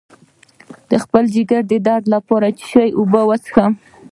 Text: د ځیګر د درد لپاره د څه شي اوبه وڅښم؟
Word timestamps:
د 0.89 0.91
ځیګر 1.33 1.61
د 1.71 1.73
درد 1.87 2.05
لپاره 2.13 2.47
د 2.51 2.53
څه 2.57 2.65
شي 2.71 2.87
اوبه 2.97 3.21
وڅښم؟ 3.25 3.71